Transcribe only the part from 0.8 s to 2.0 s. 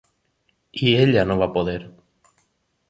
I ella no va poder.